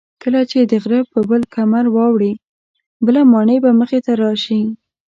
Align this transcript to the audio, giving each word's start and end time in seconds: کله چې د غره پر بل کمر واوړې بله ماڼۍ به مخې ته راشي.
کله 0.23 0.41
چې 0.51 0.59
د 0.71 0.73
غره 0.83 0.99
پر 1.11 1.21
بل 1.29 1.41
کمر 1.55 1.85
واوړې 1.95 2.33
بله 3.05 3.21
ماڼۍ 3.31 3.57
به 3.63 3.71
مخې 3.79 3.99
ته 4.05 4.11
راشي. 4.21 4.61